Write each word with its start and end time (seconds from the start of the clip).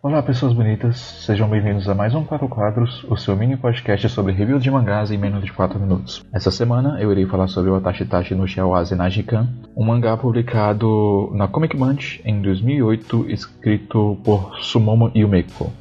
Olá, 0.00 0.22
pessoas 0.22 0.52
bonitas, 0.52 0.96
sejam 0.96 1.50
bem-vindos 1.50 1.88
a 1.88 1.94
mais 1.94 2.14
um 2.14 2.22
Quatro 2.22 2.48
Quadros, 2.48 3.02
o 3.10 3.16
seu 3.16 3.34
mini 3.34 3.56
podcast 3.56 4.08
sobre 4.08 4.32
review 4.32 4.60
de 4.60 4.70
mangás 4.70 5.10
em 5.10 5.18
menos 5.18 5.44
de 5.44 5.52
4 5.52 5.76
minutos. 5.76 6.24
Essa 6.32 6.52
semana 6.52 7.00
eu 7.00 7.10
irei 7.10 7.26
falar 7.26 7.48
sobre 7.48 7.68
o 7.68 7.74
Atashi 7.74 8.04
Tashi 8.04 8.32
no 8.32 8.46
Shiawase 8.46 8.94
Najikan, 8.94 9.48
um 9.76 9.84
mangá 9.84 10.16
publicado 10.16 11.32
na 11.34 11.48
Comic 11.48 11.76
Bunch 11.76 12.22
em 12.24 12.40
2008, 12.40 13.28
escrito 13.28 14.16
por 14.22 14.56
Sumomo 14.60 15.10
Yumeko. 15.16 15.72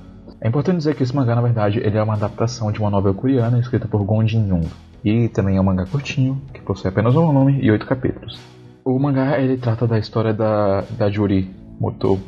É 0.42 0.48
importante 0.48 0.78
dizer 0.78 0.96
que 0.96 1.04
esse 1.04 1.16
mangá, 1.16 1.36
na 1.36 1.42
verdade, 1.42 1.78
ele 1.78 1.96
é 1.96 2.02
uma 2.02 2.16
adaptação 2.16 2.72
de 2.72 2.80
uma 2.80 2.90
novela 2.90 3.14
coreana 3.14 3.60
escrita 3.60 3.88
por 3.88 4.04
Gon 4.04 4.26
Jin-young, 4.26 4.68
e 5.06 5.30
também 5.30 5.58
é 5.58 5.62
um 5.62 5.64
mangá 5.64 5.86
curtinho, 5.86 6.42
que 6.52 6.62
possui 6.62 6.90
apenas 6.90 7.16
um 7.16 7.24
volume 7.24 7.60
e 7.62 7.70
oito 7.70 7.86
capítulos. 7.86 8.40
O 8.84 8.98
mangá 8.98 9.40
ele 9.40 9.58
trata 9.58 9.86
da 9.86 10.00
história 10.00 10.34
da, 10.34 10.82
da 10.98 11.08
Juri 11.08 11.52
Moto, 11.80 12.20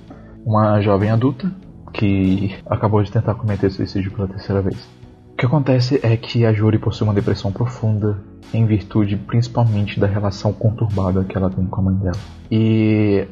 uma 0.45 0.79
jovem 0.81 1.09
adulta 1.09 1.51
que 1.93 2.55
acabou 2.65 3.01
de 3.03 3.11
tentar 3.11 3.35
cometer 3.35 3.69
suicídio 3.69 4.11
pela 4.11 4.27
terceira 4.27 4.61
vez. 4.61 4.87
O 5.33 5.35
que 5.37 5.45
acontece 5.45 5.99
é 6.03 6.17
que 6.17 6.45
a 6.45 6.53
Juri 6.53 6.77
possui 6.77 7.07
uma 7.07 7.13
depressão 7.13 7.51
profunda 7.51 8.17
em 8.53 8.65
virtude 8.65 9.15
principalmente 9.15 9.99
da 9.99 10.07
relação 10.07 10.51
conturbada 10.51 11.23
que 11.23 11.37
ela 11.37 11.49
tem 11.49 11.65
com 11.65 11.81
a 11.81 11.83
mãe 11.83 11.95
dela. 11.95 12.17
E 12.51 13.27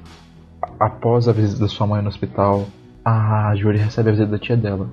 após 0.79 1.27
a 1.27 1.31
visita 1.31 1.61
da 1.61 1.67
sua 1.67 1.87
mãe 1.87 2.01
no 2.01 2.07
hospital, 2.07 2.67
a 3.07 3.55
Juri 3.55 3.77
recebe 3.77 4.09
a 4.09 4.11
visita 4.11 4.31
da 4.31 4.37
tia 4.37 4.57
dela, 4.57 4.89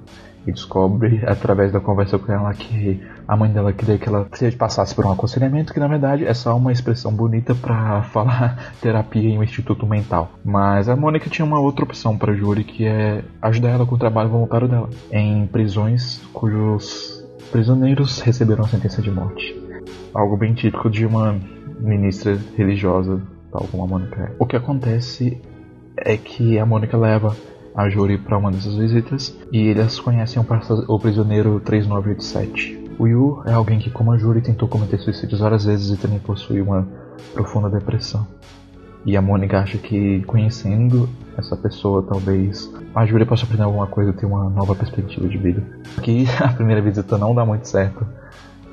e 0.47 0.53
descobre 0.53 1.23
através 1.27 1.73
da 1.73 1.81
conversa 1.81 2.19
com 2.19 2.31
ela 2.31 2.53
que 2.53 3.01
a 3.27 3.37
mãe 3.37 3.51
dela 3.51 3.73
queria 3.73 3.99
que 3.99 4.09
ela 4.09 4.29
passasse 4.59 4.95
por 4.95 5.07
um 5.07 5.11
aconselhamento 5.11 5.73
que 5.73 5.81
na 5.81 5.89
verdade 5.89 6.27
é 6.27 6.35
só 6.35 6.55
uma 6.57 6.71
expressão 6.71 7.13
bonita 7.13 7.55
para 7.55 8.03
falar 8.13 8.75
terapia 8.81 9.31
em 9.31 9.39
um 9.39 9.43
instituto 9.43 9.87
mental. 9.87 10.33
Mas 10.45 10.89
a 10.89 10.95
Mônica 10.95 11.31
tinha 11.31 11.47
uma 11.47 11.59
outra 11.59 11.85
opção 11.85 12.17
para 12.17 12.35
Júri 12.35 12.63
que 12.63 12.85
é 12.85 13.25
ajudar 13.41 13.71
ela 13.71 13.87
com 13.87 13.95
o 13.95 13.99
trabalho 13.99 14.29
voluntário 14.29 14.69
dela 14.69 14.91
em 15.11 15.47
prisões 15.47 16.21
cujos 16.33 17.25
prisioneiros 17.51 18.21
receberam 18.21 18.65
a 18.65 18.69
sentença 18.69 19.01
de 19.01 19.11
morte. 19.11 19.57
Algo 20.13 20.37
bem 20.37 20.53
típico 20.55 20.91
de 20.91 21.07
uma 21.07 21.41
ministra 21.81 22.39
religiosa, 22.57 23.21
tal 23.51 23.67
como 23.69 23.85
a 23.85 23.87
Mônica 23.87 24.23
é. 24.23 24.33
O 24.39 24.47
que 24.47 24.57
acontece 24.57 25.41
é 25.97 26.17
que 26.17 26.59
a 26.59 26.67
Mônica 26.67 26.97
leva 26.97 27.35
a 27.75 27.89
Juri 27.89 28.19
para 28.19 28.39
uma 28.39 28.51
dessas 28.51 28.75
visitas 28.77 29.37
e 29.51 29.59
eles 29.59 29.99
conhecem 29.99 30.41
o, 30.89 30.99
prisioneiro 30.99 31.61
3987. 31.61 32.85
O 32.99 33.07
Yu 33.07 33.43
é 33.45 33.53
alguém 33.53 33.81
que, 33.81 33.91
como 33.91 34.13
a 34.13 34.19
Juri, 34.19 34.41
tentou 34.41 34.69
cometer 34.69 34.99
suicídios 34.99 35.41
várias 35.41 35.65
vezes 35.65 35.99
e 35.99 36.01
também 36.01 36.21
possui 36.21 36.61
uma 36.61 36.87
profunda 37.33 37.69
depressão. 37.69 38.27
E 39.05 39.17
a 39.17 39.23
Mônica 39.23 39.59
acha 39.59 39.77
que, 39.77 40.23
conhecendo 40.23 41.09
essa 41.37 41.57
pessoa, 41.57 42.03
talvez 42.03 42.73
a 42.95 43.05
Júlia 43.05 43.27
possa 43.27 43.45
aprender 43.45 43.65
alguma 43.65 43.87
coisa 43.87 44.11
e 44.11 44.15
ter 44.15 44.25
uma 44.25 44.49
nova 44.49 44.75
perspectiva 44.75 45.29
de 45.29 45.37
vida. 45.37 45.63
Aqui 45.99 46.27
a 46.41 46.49
primeira 46.49 46.81
visita 46.81 47.19
não 47.19 47.35
dá 47.35 47.45
muito 47.45 47.69
certo 47.69 48.07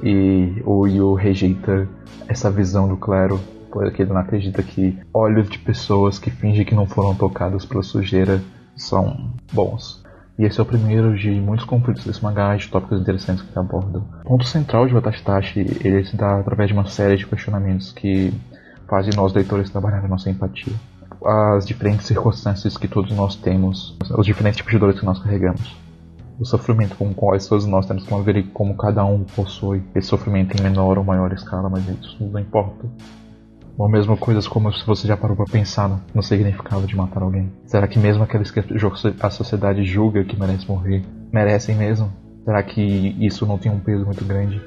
e 0.04 0.62
o 0.66 0.88
Yu 0.88 1.14
rejeita 1.16 1.88
essa 2.28 2.50
visão 2.50 2.88
do 2.88 2.98
clero 2.98 3.40
porque 3.72 4.02
ele 4.02 4.12
não 4.12 4.20
acredita 4.20 4.62
que 4.62 4.98
olhos 5.14 5.50
de 5.50 5.58
pessoas 5.58 6.20
que 6.20 6.30
fingem 6.30 6.66
que 6.66 6.76
não 6.76 6.86
foram 6.86 7.16
tocadas 7.16 7.66
pela 7.66 7.82
sujeira 7.82 8.42
são 8.76 9.34
bons. 9.52 10.02
E 10.38 10.46
esse 10.46 10.60
é 10.60 10.64
o 10.64 10.66
primeiro 10.66 11.16
de 11.16 11.30
muitos 11.30 11.66
conflitos 11.66 12.04
desse 12.04 12.24
mangá 12.24 12.56
de 12.56 12.68
tópicos 12.68 13.00
interessantes 13.00 13.44
que 13.44 13.52
ele 13.52 13.60
aborda. 13.60 14.00
O 14.00 14.30
ponto 14.30 14.46
central 14.46 14.88
de 14.88 14.94
Watashi 14.94 15.24
Tashi 15.24 15.60
ele 15.84 16.04
se 16.04 16.16
dá 16.16 16.40
através 16.40 16.68
de 16.68 16.74
uma 16.74 16.88
série 16.88 17.18
de 17.18 17.28
questionamentos 17.28 17.92
que 17.92 18.34
fazem 18.88 19.14
nós 19.16 19.34
leitores 19.34 19.70
trabalhar 19.70 20.04
a 20.04 20.08
nossa 20.08 20.30
empatia. 20.30 20.74
As 21.24 21.66
diferentes 21.66 22.08
circunstâncias 22.08 22.76
que 22.76 22.88
todos 22.88 23.16
nós 23.16 23.36
temos, 23.36 23.96
os 24.18 24.26
diferentes 24.26 24.58
tipos 24.58 24.72
de 24.74 24.80
dores 24.80 25.00
que 25.00 25.06
nós 25.06 25.20
carregamos. 25.20 25.78
O 26.40 26.46
sofrimento 26.46 26.96
com 26.96 27.10
o 27.10 27.14
qual 27.14 27.38
todos 27.38 27.68
nós 27.68 27.86
temos 27.86 28.04
que 28.04 28.10
conviver 28.10 28.42
como 28.52 28.76
cada 28.76 29.06
um 29.06 29.24
possui 29.24 29.84
esse 29.94 30.08
sofrimento 30.08 30.58
em 30.58 30.64
menor 30.64 30.98
ou 30.98 31.04
maior 31.04 31.32
escala, 31.32 31.70
mas 31.70 31.88
isso 31.88 32.18
não 32.20 32.40
importa. 32.40 32.88
Ou 33.78 33.90
mesmo 33.90 34.18
coisas 34.18 34.48
como 34.48 34.72
se 34.72 34.86
você 34.86 35.08
já 35.08 35.18
parou 35.18 35.36
para 35.36 35.46
pensar 35.46 35.90
no, 36.14 36.22
significado 36.22 36.86
de 36.86 36.96
matar 36.96 37.24
alguém. 37.24 37.52
Será 37.66 37.88
que 37.88 37.98
mesmo 37.98 38.24
aqueles 38.24 38.52
que 38.52 38.62
a 39.20 39.30
sociedade 39.30 39.84
julga 39.84 40.24
que 40.24 40.40
merecem 40.40 40.68
morrer, 40.68 41.04
merecem 41.32 41.76
mesmo? 41.76 42.12
Será 42.44 42.62
que 42.62 42.82
isso 43.20 43.46
não 43.46 43.58
tem 43.58 43.72
um 43.72 43.80
peso 43.80 44.06
muito 44.06 44.24
grande? 44.26 44.62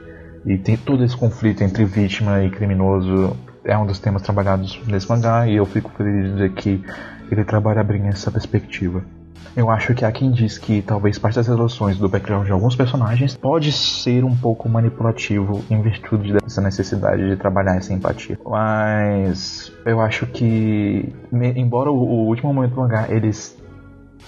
E 0.47 0.59
tem 0.59 0.77
todo 0.77 1.05
esse 1.05 1.17
conflito 1.17 1.63
entre 1.63 1.85
vítima 1.85 2.43
e 2.45 2.51
criminoso 2.51 3.37
é 3.65 3.77
um 3.79 3.87
dos 3.87 3.99
temas 3.99 4.23
trabalhados 4.23 4.79
nesse 4.87 5.09
mangá 5.09 5.49
e 5.49 5.57
eu 5.57 5.65
fico 5.65 5.91
feliz 5.97 6.25
de 6.25 6.33
dizer 6.33 6.53
que 6.53 6.85
ele 7.31 7.45
trabalha 7.45 7.83
bem 7.83 8.09
essa 8.09 8.31
perspectiva. 8.31 9.03
Eu 9.57 9.71
acho 9.71 9.95
que 9.95 10.05
há 10.05 10.11
quem 10.11 10.31
diz 10.31 10.59
que 10.59 10.83
talvez 10.83 11.19
parte 11.19 11.37
das 11.37 11.47
resoluções 11.47 11.97
do 11.99 12.09
background 12.09 12.47
de 12.47 12.53
alguns 12.53 12.75
personagens 12.75 13.37
pode 13.37 13.71
ser 13.73 14.25
um 14.25 14.35
pouco 14.35 14.69
manipulativo 14.69 15.65
em 15.71 15.81
virtude 15.81 16.33
dessa 16.33 16.61
necessidade 16.61 17.29
de 17.29 17.37
trabalhar 17.37 17.77
essa 17.77 17.93
empatia. 17.93 18.39
Mas 18.45 19.73
eu 19.87 20.01
acho 20.01 20.27
que, 20.27 21.15
embora 21.33 21.91
o, 21.91 22.27
último 22.27 22.53
momento 22.53 22.75
do 22.75 22.81
mangá 22.81 23.07
eles 23.09 23.57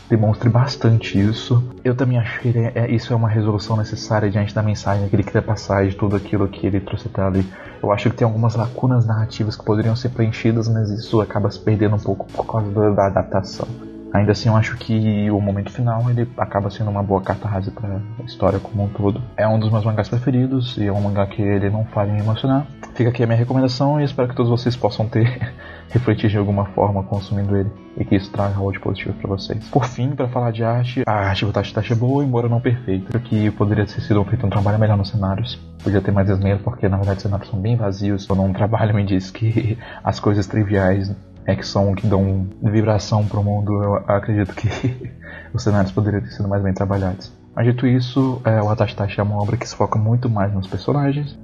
demonstre 0.08 0.48
bastante 0.48 1.18
isso. 1.18 1.62
Eu 1.82 1.94
também 1.94 2.18
acho 2.18 2.40
que 2.40 2.56
é, 2.56 2.72
é, 2.74 2.90
isso 2.90 3.12
é 3.12 3.16
uma 3.16 3.28
resolução 3.28 3.76
necessária 3.76 4.30
diante 4.30 4.54
da 4.54 4.62
mensagem 4.62 5.08
que 5.08 5.16
ele 5.16 5.24
queria 5.24 5.42
passar 5.42 5.86
de 5.86 5.96
tudo 5.96 6.16
aquilo 6.16 6.46
que 6.48 6.66
ele 6.66 6.80
trouxe 6.80 7.08
até 7.08 7.22
ali. 7.22 7.44
Eu 7.82 7.92
acho 7.92 8.10
que 8.10 8.16
tem 8.16 8.24
algumas 8.24 8.54
lacunas 8.54 9.06
narrativas 9.06 9.56
que 9.56 9.64
poderiam 9.64 9.96
ser 9.96 10.10
preenchidas, 10.10 10.68
mas 10.68 10.90
isso 10.90 11.20
acaba 11.20 11.50
se 11.50 11.58
perdendo 11.58 11.96
um 11.96 12.00
pouco 12.00 12.26
por 12.26 12.46
causa 12.46 12.70
da, 12.70 12.90
da 12.90 13.06
adaptação. 13.06 13.95
Ainda 14.12 14.32
assim, 14.32 14.48
eu 14.48 14.56
acho 14.56 14.76
que 14.76 15.30
o 15.30 15.40
momento 15.40 15.70
final 15.70 16.08
ele 16.08 16.28
acaba 16.38 16.70
sendo 16.70 16.90
uma 16.90 17.02
boa 17.02 17.20
carta 17.20 17.48
rasa 17.48 17.70
para 17.70 18.00
a 18.20 18.22
história 18.24 18.58
como 18.58 18.84
um 18.84 18.88
todo. 18.88 19.22
É 19.36 19.46
um 19.46 19.58
dos 19.58 19.70
meus 19.70 19.84
mangás 19.84 20.08
preferidos 20.08 20.76
e 20.78 20.86
é 20.86 20.92
um 20.92 21.00
mangá 21.00 21.26
que 21.26 21.42
ele 21.42 21.68
não 21.70 21.84
falha 21.86 22.10
em 22.10 22.14
me 22.14 22.20
emocionar. 22.20 22.66
Fica 22.94 23.10
aqui 23.10 23.22
a 23.22 23.26
minha 23.26 23.38
recomendação 23.38 24.00
e 24.00 24.04
espero 24.04 24.28
que 24.28 24.34
todos 24.34 24.50
vocês 24.50 24.74
possam 24.74 25.06
ter 25.06 25.52
refletir 25.90 26.30
de 26.30 26.38
alguma 26.38 26.66
forma 26.66 27.02
consumindo 27.02 27.56
ele 27.56 27.70
e 27.96 28.04
que 28.04 28.16
isso 28.16 28.30
traga 28.30 28.56
algo 28.56 28.72
de 28.72 28.80
positivo 28.80 29.14
para 29.14 29.28
vocês. 29.28 29.68
Por 29.68 29.84
fim, 29.84 30.10
para 30.10 30.28
falar 30.28 30.50
de 30.50 30.64
arte, 30.64 31.02
a 31.06 31.12
arte 31.12 31.44
do 31.44 31.52
Tachi 31.52 31.74
Tachi 31.74 31.92
é 31.92 31.96
boa, 31.96 32.24
embora 32.24 32.48
não 32.48 32.60
perfeita, 32.60 33.18
que 33.18 33.50
poderia 33.50 33.86
ter 33.86 34.00
sido 34.00 34.22
feito 34.24 34.46
um 34.46 34.50
trabalho 34.50 34.78
melhor 34.78 34.96
nos 34.96 35.10
cenários. 35.10 35.58
Podia 35.82 36.00
ter 36.00 36.10
mais 36.10 36.28
esmero, 36.28 36.60
porque 36.60 36.88
na 36.88 36.96
verdade 36.96 37.18
os 37.18 37.22
cenários 37.22 37.48
são 37.48 37.60
bem 37.60 37.76
vazios. 37.76 38.28
Um 38.30 38.52
trabalho 38.52 38.94
me 38.96 39.04
diz 39.04 39.30
que 39.30 39.78
as 40.02 40.20
coisas 40.20 40.46
triviais 40.46 41.14
é 41.46 41.54
que 41.54 41.66
são 41.66 41.94
que 41.94 42.06
dão 42.06 42.48
vibração 42.62 43.24
pro 43.26 43.42
mundo, 43.42 43.82
eu 43.82 43.94
acredito 44.08 44.54
que 44.54 44.68
os 45.54 45.62
cenários 45.62 45.92
poderiam 45.92 46.22
ter 46.22 46.30
sido 46.30 46.48
mais 46.48 46.62
bem 46.62 46.74
trabalhados. 46.74 47.32
Mas 47.54 47.66
dito 47.66 47.86
isso, 47.86 48.42
é, 48.44 48.60
o 48.60 48.68
Atashitashi 48.68 49.20
é 49.20 49.22
uma 49.22 49.40
obra 49.40 49.56
que 49.56 49.66
se 49.66 49.74
foca 49.74 49.98
muito 49.98 50.28
mais 50.28 50.52
nos 50.52 50.66
personagens. 50.66 51.38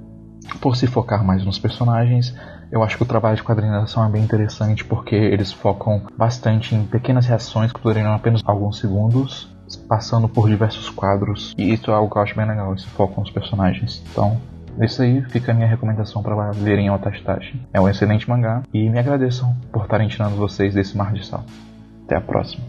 Por 0.59 0.75
se 0.75 0.85
focar 0.85 1.23
mais 1.23 1.43
nos 1.45 1.57
personagens, 1.57 2.35
eu 2.69 2.83
acho 2.83 2.97
que 2.97 3.03
o 3.03 3.05
trabalho 3.05 3.35
de 3.35 3.43
quadrinização 3.43 4.05
é 4.05 4.09
bem 4.09 4.21
interessante 4.21 4.83
porque 4.83 5.15
eles 5.15 5.51
focam 5.53 6.01
bastante 6.17 6.75
em 6.75 6.85
pequenas 6.85 7.25
reações 7.25 7.71
que 7.71 7.81
durariam 7.81 8.13
apenas 8.13 8.41
alguns 8.45 8.79
segundos, 8.79 9.55
passando 9.87 10.27
por 10.27 10.49
diversos 10.49 10.89
quadros. 10.89 11.53
E 11.57 11.73
isso 11.73 11.89
é 11.89 11.93
algo 11.93 12.11
que 12.11 12.17
eu 12.17 12.21
acho 12.21 12.35
bem 12.35 12.45
legal, 12.45 12.75
esse 12.75 12.87
foco 12.87 13.21
nos 13.21 13.31
personagens. 13.31 14.03
Então, 14.11 14.39
isso 14.81 15.01
aí 15.01 15.21
fica 15.23 15.51
a 15.51 15.55
minha 15.55 15.67
recomendação 15.67 16.23
para 16.23 16.51
lerem 16.51 16.89
Otashitashi. 16.89 17.61
É 17.73 17.79
um 17.79 17.87
excelente 17.87 18.29
mangá 18.29 18.63
e 18.73 18.89
me 18.89 18.99
agradeçam 18.99 19.55
por 19.71 19.83
estarem 19.83 20.07
tirando 20.07 20.35
vocês 20.35 20.73
desse 20.73 20.97
mar 20.97 21.13
de 21.13 21.25
sal. 21.25 21.43
Até 22.05 22.15
a 22.15 22.21
próxima. 22.21 22.63